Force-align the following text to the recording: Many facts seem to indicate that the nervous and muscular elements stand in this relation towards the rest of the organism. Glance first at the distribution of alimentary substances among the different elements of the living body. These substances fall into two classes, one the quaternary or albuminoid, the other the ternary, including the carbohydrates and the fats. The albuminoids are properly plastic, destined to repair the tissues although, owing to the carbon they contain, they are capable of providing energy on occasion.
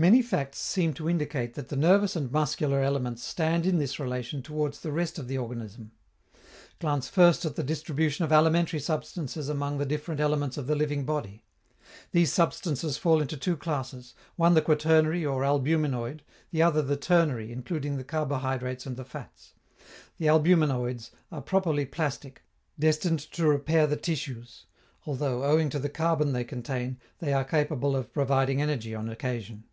Many 0.00 0.22
facts 0.22 0.58
seem 0.58 0.94
to 0.94 1.10
indicate 1.10 1.54
that 1.54 1.70
the 1.70 1.76
nervous 1.76 2.14
and 2.14 2.30
muscular 2.30 2.80
elements 2.84 3.24
stand 3.24 3.66
in 3.66 3.78
this 3.78 3.98
relation 3.98 4.42
towards 4.42 4.78
the 4.78 4.92
rest 4.92 5.18
of 5.18 5.26
the 5.26 5.38
organism. 5.38 5.90
Glance 6.78 7.08
first 7.08 7.44
at 7.44 7.56
the 7.56 7.64
distribution 7.64 8.24
of 8.24 8.30
alimentary 8.30 8.78
substances 8.78 9.48
among 9.48 9.78
the 9.78 9.84
different 9.84 10.20
elements 10.20 10.56
of 10.56 10.68
the 10.68 10.76
living 10.76 11.04
body. 11.04 11.42
These 12.12 12.32
substances 12.32 12.96
fall 12.96 13.20
into 13.20 13.36
two 13.36 13.56
classes, 13.56 14.14
one 14.36 14.54
the 14.54 14.62
quaternary 14.62 15.26
or 15.26 15.42
albuminoid, 15.42 16.20
the 16.52 16.62
other 16.62 16.80
the 16.80 16.96
ternary, 16.96 17.50
including 17.50 17.96
the 17.96 18.04
carbohydrates 18.04 18.86
and 18.86 18.96
the 18.96 19.04
fats. 19.04 19.54
The 20.18 20.26
albuminoids 20.26 21.10
are 21.32 21.42
properly 21.42 21.84
plastic, 21.86 22.42
destined 22.78 23.18
to 23.32 23.48
repair 23.48 23.88
the 23.88 23.96
tissues 23.96 24.66
although, 25.06 25.42
owing 25.42 25.68
to 25.70 25.80
the 25.80 25.88
carbon 25.88 26.34
they 26.34 26.44
contain, 26.44 27.00
they 27.18 27.32
are 27.32 27.42
capable 27.42 27.96
of 27.96 28.12
providing 28.12 28.62
energy 28.62 28.94
on 28.94 29.08
occasion. 29.08 29.64